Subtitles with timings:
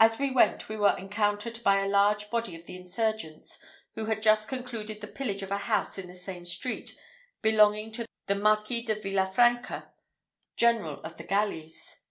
[0.00, 3.62] As we went, we were encountered by a large body of the insurgents
[3.94, 6.96] who had just concluded the pillage of a house in the same street,
[7.42, 9.90] belonging to the Marquis de Villafranca,
[10.56, 12.04] general of the galleys.